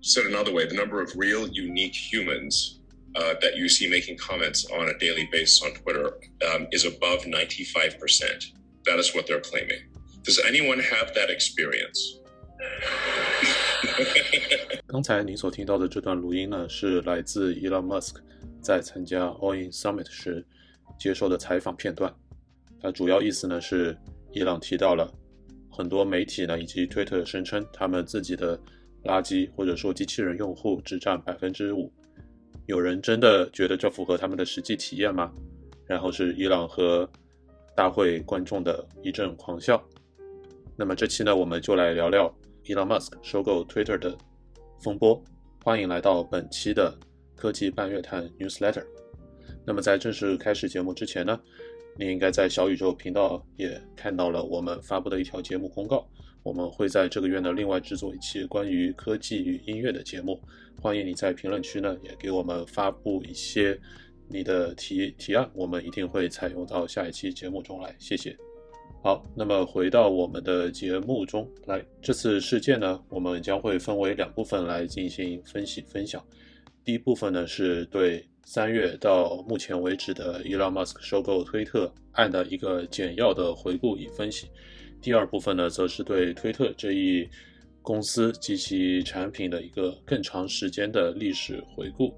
[0.00, 2.78] Said another way, the number of real, unique humans
[3.16, 6.20] uh, that you see making comments on a daily basis on Twitter
[6.54, 8.52] um, is above 95%.
[8.84, 9.80] That is what they're claiming.
[10.22, 12.14] Does anyone have that experience?
[14.86, 18.18] 刚才你所听到的这段录音呢，是来自 Elon Musk
[18.62, 20.46] 在参加 All In Summit 时
[20.96, 22.14] 接受的采访片段。
[22.80, 23.98] 它主要意思呢是，
[24.32, 25.12] 伊朗提到了
[25.68, 28.58] 很多媒体呢以及 Twitter 声称他们自己的
[29.08, 31.90] 垃圾或者说机器人用户只占百分之五。
[32.66, 35.32] 有人真的觉得这符合他们的实际体验吗？
[35.86, 37.08] 然后是伊朗和
[37.74, 39.82] 大会观众的一阵狂笑。
[40.76, 42.32] 那么这期呢，我们就来聊聊
[42.66, 44.14] Elon Musk 收购 Twitter 的
[44.82, 45.24] 风波。
[45.64, 46.94] 欢迎来到本期的
[47.34, 48.84] 科技半月谈 Newsletter。
[49.64, 51.40] 那么在正式开始节目之前呢，
[51.96, 56.06] 你应该在小宇宙频道也看到了我们发布的一条节目公告。
[56.48, 60.40] 我们会在这个月呢另外制作一期关于科技与音乐的节目。
[60.80, 63.78] 欢迎你在评论区呢也给我们发布一些
[64.28, 67.94] 你的提提案，我们一定会采用到下一期节目中来。
[67.98, 68.34] 谢谢。
[69.02, 76.24] 好，那么回到我们的节目中来，这次事件呢，我们将会分为两部分来进行分析分享。
[76.82, 84.48] 第一部分呢，是对三月到目前为止的 Elon Musk 收购推特案的一个简要的回顾与分析。
[85.00, 87.28] 第二部分呢，则是对推特这一
[87.82, 92.14] 公司及其产品的一个更长时间的历史回顾。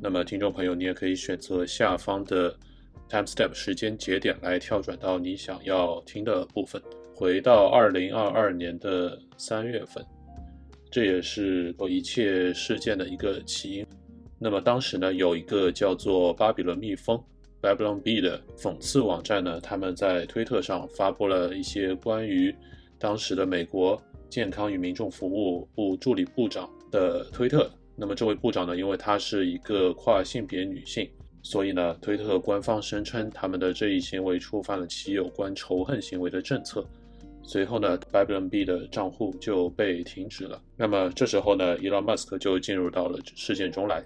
[0.00, 2.54] 那么，听众朋友，你也可以选择下方的。
[3.08, 6.80] time step 时间节点来跳转到你想要听的部分，
[7.14, 10.02] 回到二零二二年的三月份，
[10.90, 13.86] 这也是一切事件的一个起因。
[14.38, 17.22] 那么当时呢，有一个叫做巴比伦蜜蜂
[17.62, 22.54] （Babylon B） 的讽刺网站呢，他们在推特上发布了一些关于
[22.98, 27.70] 当时的美国健康与民众服务部助理部长的推特。
[27.94, 31.08] 那么这位部长呢，因为她是一个跨性别女性。
[31.44, 36.86] 所以呢，推特官方声称他们的这一行为触犯了其有关仇恨行为的政策。
[37.42, 40.62] 随后呢，Babylon B 的账户就被停止了。
[40.76, 44.04] 那么这时候呢，Elon Musk 就进入到了事件中来，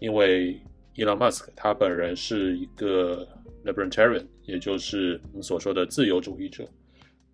[0.00, 0.60] 因为
[0.96, 3.26] Elon Musk 他本人是一个
[3.64, 6.68] libertarian，也就是我们所说的自由主义者。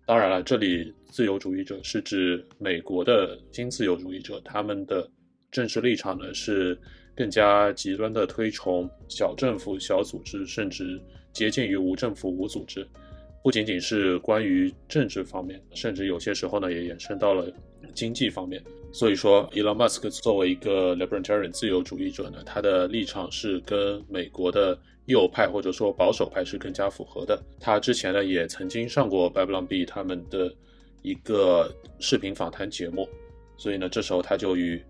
[0.05, 5.09] 当然了，这里自由主义者是指美国的新自由主义者，他们的
[5.51, 6.77] 政治立场呢是。
[7.15, 10.99] 更加极端的推崇小政府、小组织，甚至
[11.31, 12.83] 接近于无政府、无组织。
[13.43, 17.45] 不仅仅是关于政治方面，甚至有些时候呢，也延伸到了
[17.93, 18.63] 经济方面。
[18.91, 27.37] 所以说，Elon Musk 作为一个 libertarian 自由主义者呢，他的立场是跟美国的右派或者说保守派是更加符合的。
[27.59, 30.51] 他之前呢，也曾经上过 Babylon B 他们的
[31.01, 33.07] 一个视频访谈节目，
[33.57, 34.81] 所以呢，这时候他就与。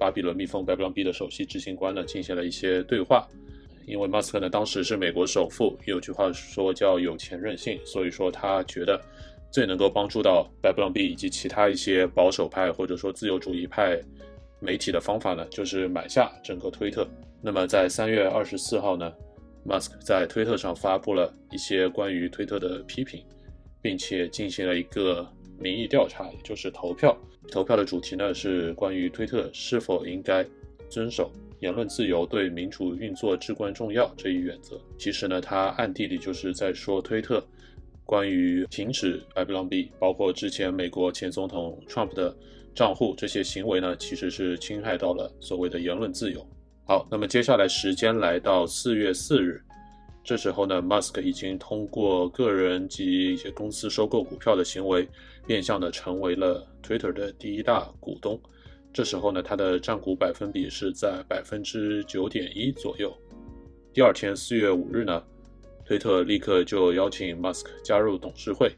[0.00, 3.26] 巴比伦蜜蜂 Babylon B 的首席执行官呢，进行了一些对话。
[3.88, 9.00] 因为马斯克呢，当时是美国首富，有句话说叫有钱任性，所以说他觉得
[9.50, 13.98] 最能够帮助到 Babylon B 以及其他一些保守派或者说自由主义派
[14.60, 17.08] 媒体的方法呢，就是买下整个推特。
[17.40, 19.12] 那么在三月二十四号呢，
[19.64, 23.24] 马斯克在推特上发布了一些关于推特的批评，
[23.80, 25.26] 并且进行了一个
[25.58, 27.16] 民意调查，也就是投票。
[27.50, 30.44] 投票的主题呢是关于推特是否应该
[30.90, 34.80] 遵守言论自由对民主运作至关重要这一原则。
[34.98, 37.44] 其实呢，他暗地里就是在说推特
[38.04, 42.34] 关于停止 Babylon B，包括之前美国前总统 Trump 的
[42.74, 46.46] 账户这些行为呢，其实是侵害到了所谓的言论自由。
[46.86, 49.60] 好，那么接下来时间来到四月四日。
[50.24, 55.08] 这时候呢，Musk 已经通过个人及一些公司收购股票的行为，
[55.46, 58.38] 变相的成为了 Twitter 的第一大股东。
[58.92, 63.16] 这时候呢，他的占股百分比是在百分之九点一左右。
[63.92, 65.22] 第二天，四月五日呢，
[65.84, 68.72] 推特立刻就邀请 Musk 加入董事会，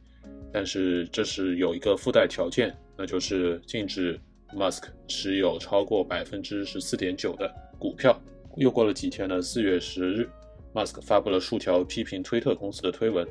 [0.53, 4.19] 但是这是有一个附带条件，那就是禁止
[4.55, 8.21] Musk 持有超过百分之十四点九的股票。
[8.57, 10.29] 又过了几天呢，四月十日。
[10.73, 13.27] Musk 发布了数条批评推特公司的推文，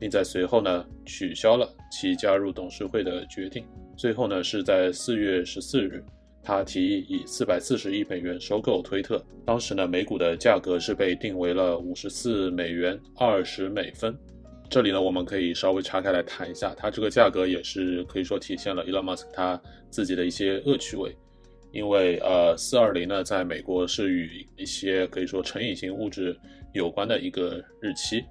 [0.00, 3.64] 并在随后呢取消了其加入董事会的决定。
[3.96, 6.04] 最后呢是在四月十四日，
[6.42, 9.22] 他提议以四百四十亿美元收购推特。
[9.44, 14.16] 当时呢每股的价格是被定为了五十四美元二十美分。
[14.68, 19.60] 这里呢我们可以稍微拆开来谈一下，它这个价格也是可以说体现了 Elon Musk 他
[19.90, 21.16] 自己的一些恶趣味。
[21.72, 26.36] 因为呃，四二零呢，在美国是与一些可以说成瘾性物质
[26.72, 28.24] 有关的一个日期。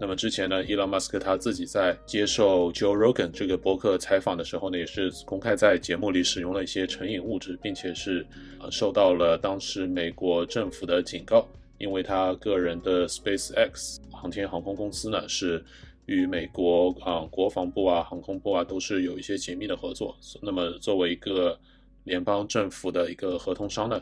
[0.00, 8.24] 那么之前呢，伊隆马斯克他自己在接受 Joe Rogan 这个博客采访的时候呢，也是公开在节目里使用了一些成瘾物质，并且是
[8.60, 11.44] 呃受到了当时美国政府的警告，
[11.78, 15.64] 因为他个人的 SpaceX 航天航空公司呢是
[16.06, 20.16] 与美国啊国防部啊航空部啊都是有一些紧密的合作。
[20.40, 21.58] 那么作为一个
[22.04, 24.00] 联邦政府的一个合同商呢，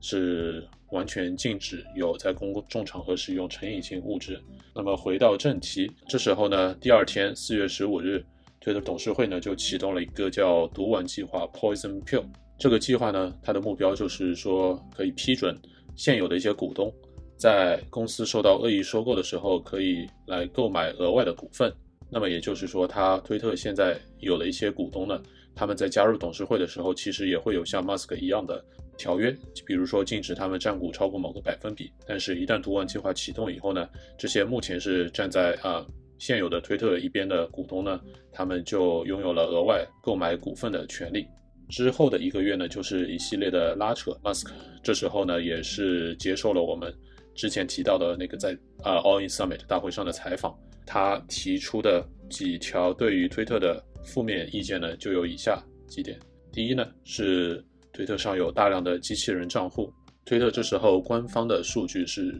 [0.00, 0.66] 是。
[0.92, 4.40] 完全禁止有在公众场合使用成瘾性物质。
[4.72, 8.24] 那么回到正题，这时候呢，第二天四月十五日，
[8.60, 12.24] 推特董事会呢就启动了一个叫“毒丸计划 ”（Poison Pill）。
[12.56, 15.58] 这个计划呢，它的目标就是说可以批准
[15.96, 16.94] 现有的一些股东，
[17.36, 21.70] 在公司受到恶意收购的时候，可以来购买额外的股份。
[22.08, 25.20] 那么也就是说，他推特现在有了一些股东呢，
[25.56, 28.64] 他们在加入董事会的时候，其实也会有像 Musk 一样的。
[28.98, 29.30] 条约，
[29.66, 33.86] 比如说禁止他们占股超过某个百分比，但是，一旦毒丸计划启动以后呢，
[34.16, 35.86] 这些目前是站在啊
[36.18, 38.00] 现有的推特一边的股东呢，
[38.32, 41.26] 他们就拥有了额外购买股份的权利。
[41.68, 44.12] 之后的一个月呢，就是一系列的拉扯。
[44.24, 44.48] Musk
[44.82, 46.90] 这时候呢，也是接受了我们
[47.34, 56.18] 之前提到的那个在啊 All In Summit 大会上的采访，他提出的几条对于推特的负面意见呢，就有以下几点。
[56.50, 57.62] 第一呢是。
[57.92, 59.90] 推特上有大量的机器人账户。
[60.26, 62.38] 推特这时候官方的数据是，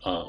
[0.00, 0.24] 啊，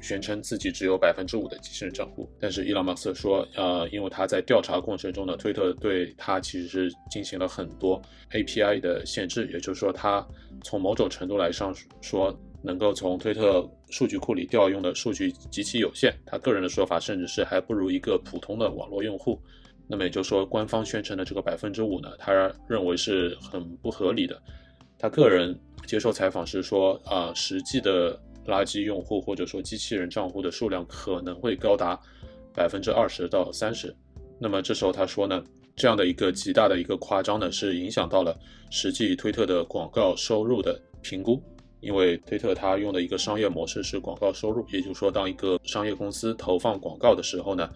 [0.00, 2.30] 宣称自己只有百分之五的机器人账户。
[2.38, 8.00] 但是伊朗马斯说，呃，因为他在调查过程中呢，推特对他其实是进行了很多
[8.30, 10.24] API 的限制，也就是说，他
[10.62, 12.32] 从某种程度来上说，
[12.62, 16.14] 能够从推特数据库里调用的数据极其有限。
[16.24, 19.42] 他个人的说法，甚至是还不如一个普通的网络用户。
[19.92, 22.32] 那么也就是说，官方宣称的这个百分之五呢，他
[22.68, 24.40] 认为是很不合理的。
[24.96, 28.16] 他个人接受采访时说，啊，实际的
[28.46, 31.98] 垃圾用户或者说机器人账户的数量可能会高达
[32.54, 33.92] 百分之二十到三十。
[34.38, 35.42] 那么这时候他说呢，
[35.74, 38.38] 这样的一个极大的一个夸张呢，是影响到了
[38.70, 41.42] 实际推特的广告收入的评估，
[41.80, 47.68] 因为推特它用的一个商业模式是广告收入，也就是说，当一个商业公司投放广告的时候呢。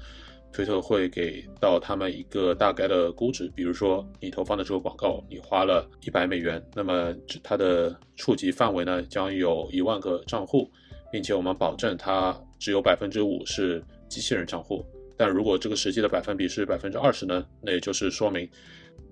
[0.55, 7.13] 推特会给到他们一个大概的估值，比如说你投放的这个广告，你花了一百美元，那么
[7.43, 10.71] 它的触及范围呢将有一万个账户，
[11.11, 14.87] 并且我们保证它只有百分之五是机器人账户。
[15.17, 18.49] 但如果这个实际的百分比是百分之二十呢，那也就是说明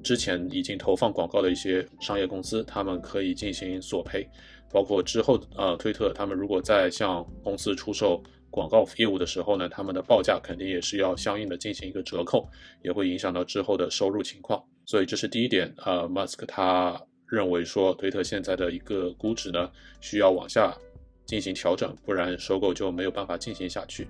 [0.04, 4.24] 之前已经投放广告的一些商业公司，他们可以进行索赔，
[4.70, 8.22] 包括之后呃推特他们如果再向公司出售。
[8.52, 12.46] 广告业务的时候呢，他们的报价肯定也是要相应的进行一个折扣，
[12.82, 14.62] 也会影响到之后的收入情况。
[14.84, 19.70] 所以这是第一点，呃，Musk 他认为说推特现在的一个估值呢
[20.02, 20.76] 需要往下
[21.24, 24.06] 进行调整，不然收购就没有办法进行下去。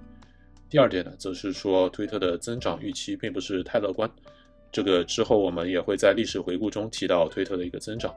[0.69, 4.11] 第二点呢，则是说推特的增长预期并不是太乐观。
[4.73, 8.13] 这个之后我们也会在历史回顾中提到推特的一个增长。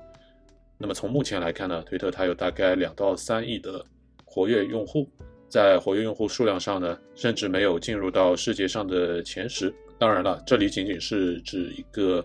[0.79, 3.85] 那么从目前来看呢，推特它有大概两到三亿的
[4.23, 5.07] 活跃用户。
[5.55, 9.73] 在活跃用户数量上呢，甚至没有进入到世界上的前十。
[9.97, 12.21] 当然了，这里仅仅是指一个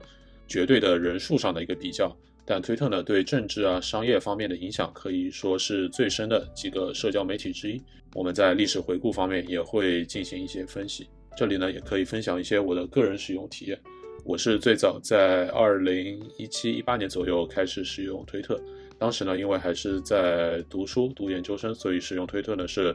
[0.48, 2.12] 绝对的人数上的一个比较。
[2.44, 7.80] 但推特呢，对政治啊、商业方面的影响可以说是最深的几个社交媒体之一。
[8.16, 11.06] 我们在历史回顾方面也会进行一些分析。
[11.36, 13.78] 这里呢，也可以分享一些我的个人使用体验。
[14.24, 18.60] 我是最早在二零一七一八年左右开始使用推特，
[19.00, 22.94] 当时呢，因为还是在读书读研究生，所以使用推特呢是。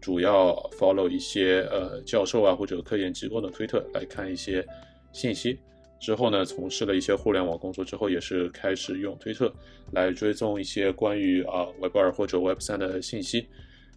[0.00, 4.64] 主要 follow 一些呃教授啊或者科研机构的推特来看一些
[5.12, 5.58] 信息，
[5.98, 9.52] 之后呢从事了一些互联网工作之后，也是开始用推特
[9.90, 13.48] 来追踪一些关于啊 Web 二或者 Web 三的信息。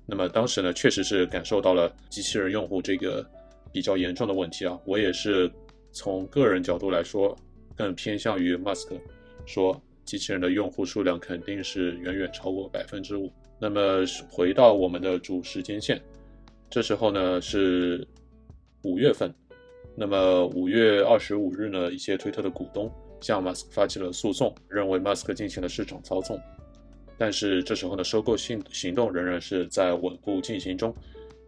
[0.08, 3.24] 那么当时呢确实是感受到了机器人用户这个
[3.72, 5.51] 比较严重的问题啊，我也是
[5.91, 7.38] 从个人角度来说
[7.75, 9.00] 更偏向于 Musk
[9.46, 9.79] 说
[10.12, 13.32] 机器人的用户数量肯定是远远超过百分之五。
[13.58, 16.01] 那么回到我们的主时间线，
[16.70, 18.06] 这时候呢是
[18.84, 19.34] 五月份。
[19.96, 22.91] 那么五月二十五日呢，一些推特的股东
[23.22, 26.38] 向马斯克发起了诉讼，认为马斯克进行了市场操纵。
[27.18, 30.94] 但是这时候呢，收购行行动仍然是在稳步进行中。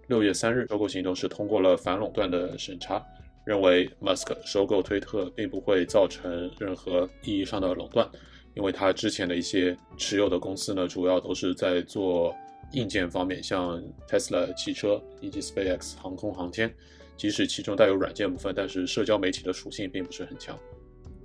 [0.07, 3.05] 六月三日，收购行动是通过了反垄断的审查，
[3.45, 8.09] 认为马斯克收购推特并不会造成任何意义上的垄断。
[8.55, 12.35] 因为他之前的一些持有的公司呢，主要都是在做
[12.73, 16.73] 硬件方面，像 Tesla 汽车以及 SpaceX 航空航天，
[17.17, 20.57] 即使其中带有软件部分，但是社交媒体的属性并不是很强。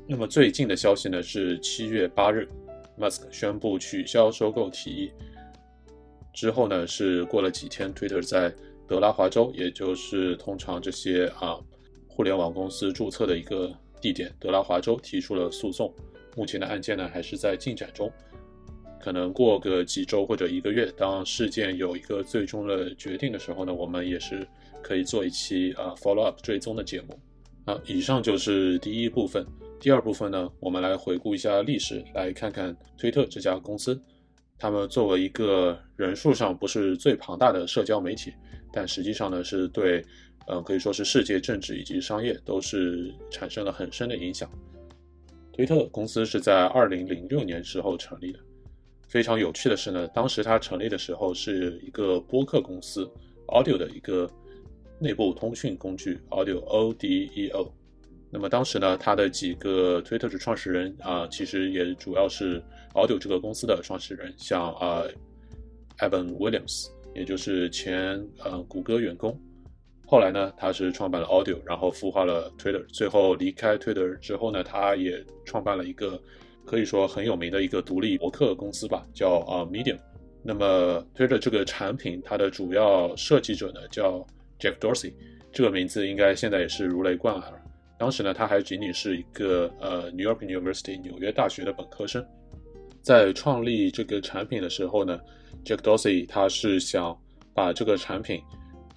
[0.06, 2.49] 那么最近的消息呢，是七月八日
[2.99, 5.12] ，Musk 宣布取消收购提议。
[6.32, 8.54] 之后呢，是过了几天，Twitter 在
[8.87, 11.58] 德拉华州，也就是通常这些啊
[12.06, 13.70] 互联网公司注册的一个
[14.00, 15.94] 地点，德拉华州提出了诉讼。
[16.38, 18.09] 目前的案件呢还是在进展中，
[19.00, 24.47] 可能过个几周或者一个月，当事件有一个最终的决定的时候呢，我们也是
[24.80, 27.18] 可以做一期啊 follow up 追踪的节目。
[27.64, 29.45] 啊，以上就是第一部分。
[29.80, 34.00] 第二部分呢，我们来回顾一下历史，来看看推特这家公司。
[34.61, 38.33] 他们作为一个人数上不是最庞大的社交媒体，
[38.73, 40.04] 但实际上呢，是对，
[40.47, 44.49] 嗯，可以说是世界政治以及商业都是产生了很深的影响。
[45.58, 48.38] 推特公司是在二零零六年时候成立的。
[49.08, 53.10] 非常有趣的是呢，当时它成立的时候是一个播客公司
[53.48, 54.30] ，Audio 的一个
[55.00, 57.74] 内部通讯工具，Audio O D E O。
[58.30, 62.62] 那么当时呢，它的几个推特的创始人啊，其实也主要是
[62.94, 65.02] Audio 这个公司的创始人，像啊
[65.98, 66.86] ，Evan Williams，
[67.16, 69.36] 也就是前呃谷歌员工。
[70.10, 72.82] 后来呢，他是创办了 Audio，然后孵化了 Twitter。
[72.86, 76.18] 最后离开 Twitter 之后呢，他也创办了一个
[76.64, 79.98] 可以说很有名的一个独立博客公司吧，叫啊 Medium。
[80.42, 84.26] 那么 Twitter 这个产品，它的主要设计者呢叫
[84.58, 85.12] Jack Dorsey，
[85.52, 87.62] 这个名字应该现在也是如雷贯耳。
[87.98, 92.24] 当时呢，他还仅仅是一个呃 New York University 纽约大学的本科生。
[93.02, 95.20] 在创立这个产品的时候呢
[95.66, 97.14] ，Jack Dorsey 他是想
[97.52, 98.40] 把这个产品。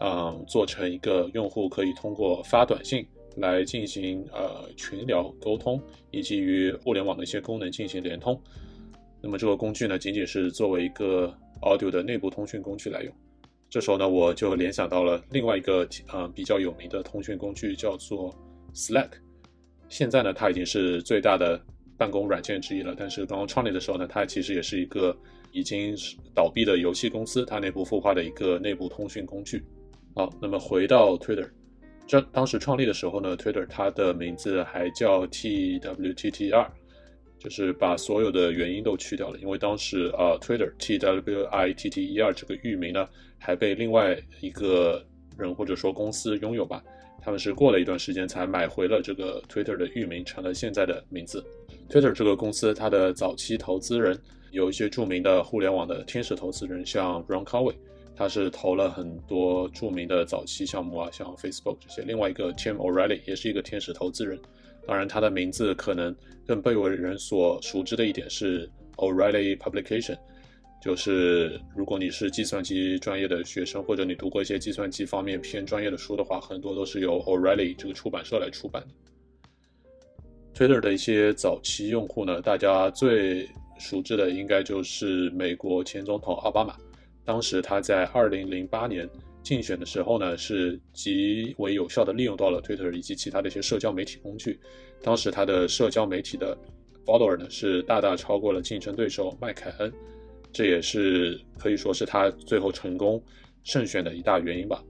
[0.04, 3.06] 嗯，做成一个用户可以通过发短信
[3.36, 5.80] 来进行呃群聊沟通，
[6.10, 8.42] 以及与互联网的一些功能进行联通。
[9.22, 11.32] 那么这个工具呢，仅仅是作为一个
[11.62, 13.14] audio 的内部通讯工具来用。
[13.70, 18.36] 这时候呢，我就联想到了另外一个呃比较有名的通讯工具，叫做
[18.74, 19.10] Slack。
[19.88, 21.62] 现在呢，它已经是最大的
[21.96, 22.96] 办公软件之一了。
[22.98, 25.16] 但是刚刚创立的时候呢，它其实也是一个
[25.52, 29.64] 已经是倒闭的游戏公司，它内部孵化的一个内部通讯工具。
[30.14, 31.48] 好，那么回到 Twitter，
[32.06, 36.68] 这当时创立的时候呢，Twitter 它的名字还叫 TWTTR，
[37.40, 43.08] 就是把所有的元音都去掉了，因为当时啊，Twitter TWITTER 这个域名呢，
[43.40, 45.02] 还被另外一个
[45.38, 46.84] 人或者说公司拥有吧，
[47.22, 51.42] 他们是过了一段时间才买回了这个 Twitter 的域名，成了现在的名字。
[51.90, 54.20] Twitter 这个公司它的早期投资人
[54.52, 57.76] 有一些著名的互联网的天使投资人，像 Ron Conway。
[58.22, 62.04] 他是投了很多著名的早期项目啊，像 Facebook 这些。
[62.04, 64.40] 另外一个 Tim O'Reilly 也是一个天使投资人，
[64.86, 70.20] 当然他的名字可能更被为人所熟知的一点是 O'Reilly Publication，
[70.80, 78.94] 就是如果你是计算机专业的学生，或者你读过一些计算机方面偏专业的书的话，很多都是由 O'Reilly 这个出版社来出版的。
[80.54, 83.50] Twitter 的一些早期用户呢，大家最
[83.80, 86.78] 熟知的应该就是美国前总统奥巴马。
[87.32, 89.10] 当时他在二零零八年
[89.42, 94.60] 竞选的时候呢，是极为有效的利用到了 Twitter 以及其他的一些社交媒体工具。
[95.02, 96.58] 当时他的社交媒体的
[97.06, 99.90] follower 呢，是大大超过了竞争对手麦凯恩，
[100.52, 103.24] 这也是可以说是他最后成功
[103.64, 104.84] 胜选的一大原因吧。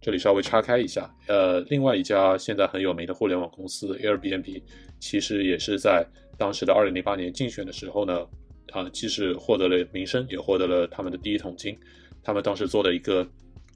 [0.00, 4.60] 这里稍微岔开一下，呃，另外一家现在很有名的互联网公司 Airbnb，
[4.98, 6.04] 其实也是在
[6.36, 8.26] 当时的二零零八年竞选的时候呢。
[8.72, 11.76] 啊，既是获得了名声，也获得了他们的第一桶金。
[12.22, 13.26] 他们当时做的一个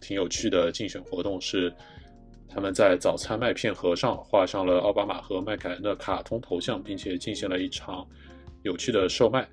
[0.01, 1.73] 挺有趣的竞选活动是，
[2.49, 8.07] 他们在早餐麦片盒上画上了奥巴马和麦凯恩的卡通头像，并且进行了一场
[8.63, 9.49] 有趣的售卖。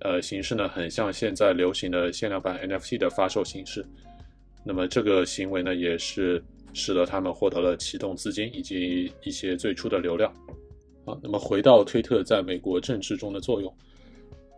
[0.00, 3.84] 呃，形式呢很像现在流行的限量版 NFT 的发售形式。
[4.64, 6.42] 那么这个行为呢，也是
[6.72, 10.32] 使得他们获得了启动资金以及一些最初的流量。
[11.04, 13.74] 啊，那么回到推特在美国政治中的作用。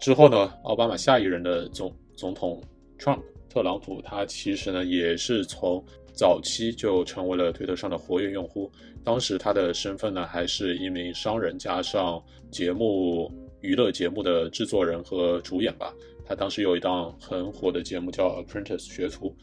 [0.00, 2.62] 之后呢，奥巴马下一任的总总统
[2.98, 8.70] Trump 特朗普，他其实呢也是从早期就成为了推特上的活跃用户。
[9.04, 13.30] 当时他的身份呢还是一名商人，加上节目
[13.60, 15.92] 娱乐节目的制作人和主演吧。
[16.24, 19.34] 他当时有一档很火的节目叫《Apprentice 学徒》。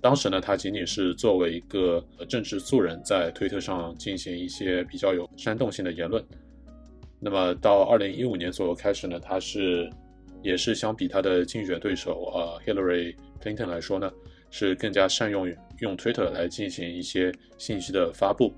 [0.00, 6.24] 当时呢，他仅仅是作为一个政治素人，在推特上进行一些比较有煽动性的言论。
[7.24, 9.88] 那么到二零一五年左右开始呢，他是
[10.42, 14.12] 也是相比他的竞选对手呃 Hillary Clinton 来说呢，
[14.50, 15.48] 是更加善用
[15.78, 18.52] 用 Twitter 来进行一些信息的发布。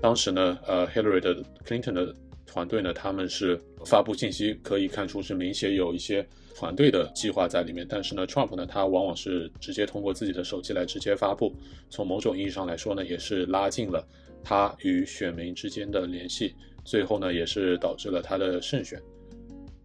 [0.00, 2.14] 当时呢，呃 Hillary 的 Clinton 的
[2.46, 7.84] 团队呢，他们是发布信息可以看出是明显有一些团队的计划在里面。
[7.88, 11.52] 但是呢，Trump 呢，他往往是直接通过自己的手机来直接发布。
[11.90, 14.06] 从某种意义上来说呢，也是拉近了
[14.44, 16.54] 他与选民之间的联系。
[16.86, 19.02] 最后呢，也是导致了他的胜选。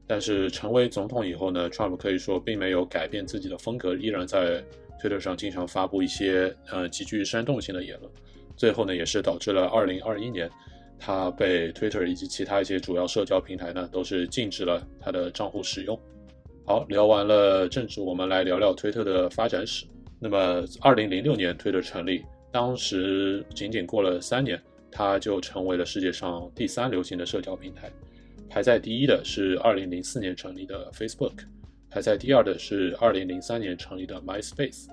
[0.08, 4.64] 但是成为总统以后呢，Trump 可以说并没有改变自己的风格，依然在
[5.02, 8.12] Twitter 上经常发布一些呃极具煽动性的言论。
[8.56, 10.50] 最后呢，也是导致了2021年
[11.00, 16.00] 他被 Twitter 以及其他一些主要社交平台呢都是禁止了他的账户使用。
[16.66, 19.86] 好，聊完了政治，我们来聊聊推特的发展史。
[20.20, 27.90] 那么2006年推特成立，当时仅仅过了三年，它就成为了世界上第三流行的社交平台。
[28.50, 31.46] 排在第一的是2004年成立的 Facebook，
[31.90, 34.88] 排在第二的是2003年成立的 MySpace。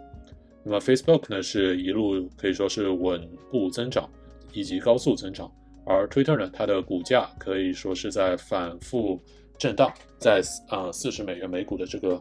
[0.64, 4.08] 那么 Facebook 呢是一路可以说是稳步增长
[4.52, 5.50] 以及高速增长，
[5.84, 9.20] 而 Twitter 呢它的股价可以说是在反复
[9.58, 12.20] 震荡，在啊四十美元每股的这个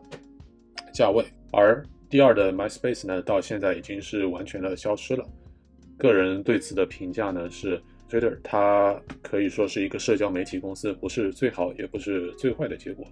[0.91, 1.23] 价位。
[1.51, 5.23] 而第二的 MySpace 呢到现在已经是完全的消失了。
[5.97, 7.81] 个人对此的评价呢是。
[8.09, 13.05] Twitter 它可以说是一个社交媒体公司，不是最好，也不是最坏的结果，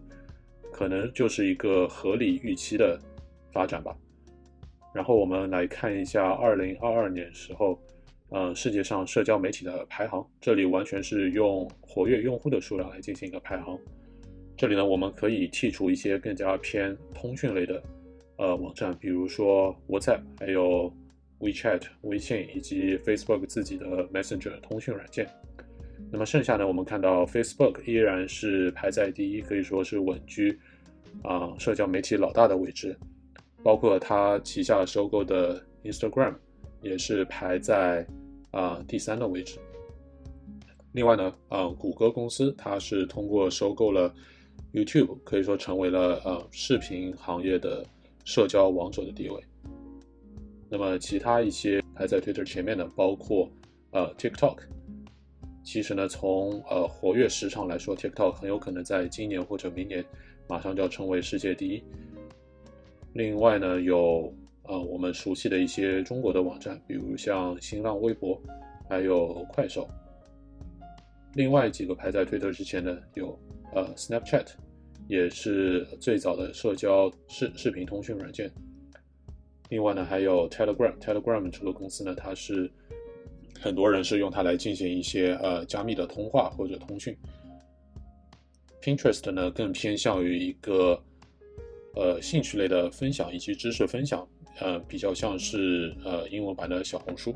[0.72, 2.98] 可能就是一个合理预期的
[3.52, 3.94] 发展吧。
[4.94, 7.78] 然后我们来看一下2022年时候，
[8.30, 13.78] 呃，世界上社交媒体的排行，这里完全是用活跃用户的数量来进行一个排行。
[14.56, 17.84] 这里呢，我们可以剔除一些更加偏通讯类的
[18.38, 20.90] 呃网站，比如说 WhatsApp，还有。
[21.46, 25.30] WeChat、微信以及 Facebook 自己的 Messenger 通讯软件。
[26.12, 30.60] 那么剩下呢，我们看到 Facebook 依然是排在第一，可以说是稳居
[31.24, 32.98] 啊社交媒体老大的位置。
[33.64, 36.36] 包括它旗下收购的 Instagram
[36.82, 38.06] 也是排在
[38.52, 39.58] 啊第三的位置。
[40.92, 44.14] 另外呢，啊谷歌公司它是通过收购了
[44.74, 47.84] YouTube，可以说成为了呃视频行业的
[48.24, 49.44] 社交王者的地位。
[50.70, 53.50] 那么其他一些排在 Twitter 前面的，包括
[53.92, 54.58] 呃 TikTok，
[55.64, 60.04] 其实呢，从呃活跃时长来说，TikTok 很有可能在今年或者明年
[60.48, 61.84] 马上就要成为世界第一。
[63.14, 68.42] 另外呢，有呃我们熟悉的一些中国的网站，比如像新浪微博，
[68.90, 69.88] 还有快手。
[71.36, 73.38] 另外几个排在 Twitter 之前的有
[73.74, 74.48] 呃 Snapchat，
[75.08, 78.52] 也是最早的社交视视频通讯软件。
[79.70, 82.72] 另外呢，还有 Telegram，Telegram 这个公司呢，它是
[83.60, 87.18] 很多人是用它来进行一些呃加密的通话或者通讯。
[88.82, 91.02] Pinterest 呢更偏向于一个
[91.96, 94.28] 呃兴趣类的分享以及知识分享，
[94.60, 97.34] 呃比较像是呃英文版的小红书。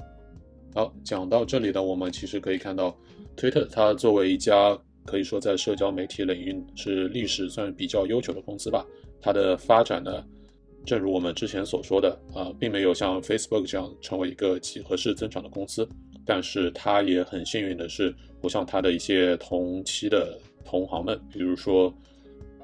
[0.75, 2.95] 好，讲到这里呢，我们其实可以看到
[3.35, 8.85] ，Twitter 它作为一家可以说在社交媒体领域是历史算比较悠久的公司吧，
[9.19, 10.23] 它的发展呢。
[10.85, 15.87] 正如我们之前所说的，啊，并没有像 Facebook 这样成为一个几何式增长的公司，
[16.25, 21.93] 但是它也很幸运的是，不像它的一些同期的同行们，比如说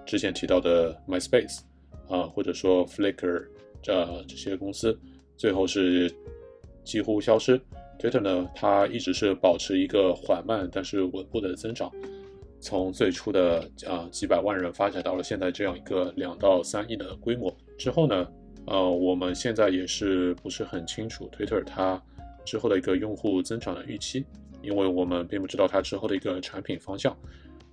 [0.06, 1.60] 之前提到的 MySpace，
[2.08, 3.45] 啊，或者说 Flickr
[3.82, 4.97] 这这些公司，
[5.38, 6.12] 最后是
[6.84, 7.60] 几乎消失。
[7.99, 11.91] Twitter 呢，它一直是保持一个缓慢但是稳步的增长。
[12.60, 18.27] 从最初的啊几百万人发展到了现在这样一个两到三亿的规模之后呢，
[18.67, 22.01] 呃，我们现在也是不是很清楚 Twitter 它
[22.45, 24.25] 之后的一个用户增长的预期，
[24.61, 27.15] 因为我们并不知道它之后的一个产品方向。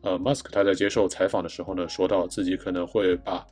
[0.03, 3.47] 呃，Musk 他在接受采访的时候呢，说到自己可能会把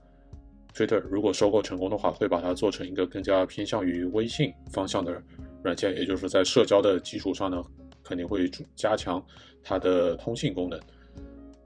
[0.75, 5.23] Twitter 如果收购成功的话，会把它做成一个更加偏向于微信方向的
[5.63, 7.63] 软件，也就是在社交的基础上呢，
[8.03, 9.25] 肯定会加强
[9.63, 10.81] 它的通信功能。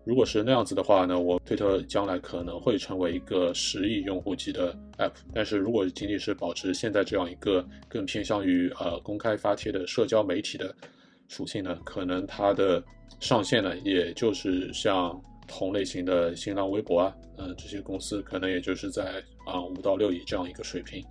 [0.04, 5.12] 如果是那样子的话呢，我推特将来可能会成为一个十亿用户级的 app。
[5.32, 10.74] 但是如果仅仅是保持现在这样一个更偏向于呃公开发帖的社交媒体的
[11.28, 12.84] 属性呢，可能它的
[13.18, 21.02] 上限呢，也就是像同类型的新浪微博啊，呃这些公司可能也就是在啊五到六亿这样一个水平。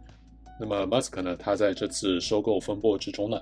[0.60, 3.40] 那么 Musk 呢，他在这次收购风波之中呢。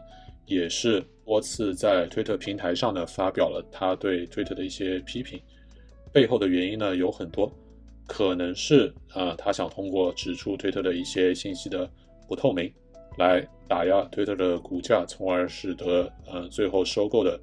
[0.54, 5.40] 也是多次在推特平台上呢发表了他对推特的一些批评，
[6.12, 7.50] 背后的原因呢有很多，
[8.06, 11.90] 可能是啊他想通过指出推特的一些信息的
[12.28, 12.70] 不透明，
[13.18, 17.40] 来打压推特的股价，从而使得呃最后收购的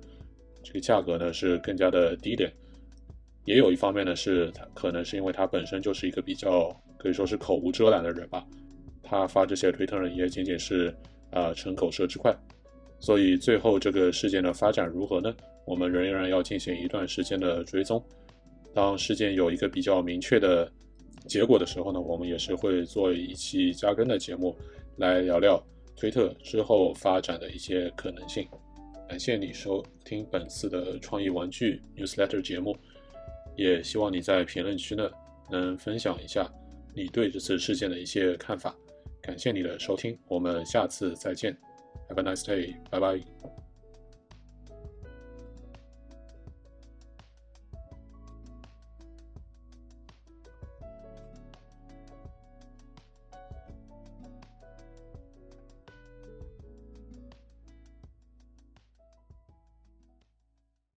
[0.63, 2.53] 这个价格呢是更加的低廉。
[3.47, 6.69] 也有一方面呢是他可能是因为他本身就是一个比较
[6.99, 8.45] 可以说是口无遮拦的人吧，
[9.03, 10.95] 他发这些推特呢也仅仅是
[11.31, 12.37] 啊逞口舌之快。
[13.01, 15.35] 所以最后这个事件的发展如何呢？
[15.65, 18.03] 我们仍然要进行一段时间的追踪。
[18.75, 20.71] 当事件有一个比较明确的
[21.27, 24.57] 结果的时候呢，我们也是会做一期加更的节目，
[24.97, 25.63] 来聊聊
[25.97, 28.47] 推特之后发展的一些可能性。
[29.09, 32.77] 感谢你收听本次的创意玩具 Newsletter 节目。
[33.57, 35.11] 也希望你在评论区呢
[35.51, 36.49] 能分享一下
[36.95, 38.75] 你对这次事件的一些看法。
[39.21, 41.68] 感谢你的收听，我们下次再见。
[42.09, 43.68] Have a nice day，拜拜。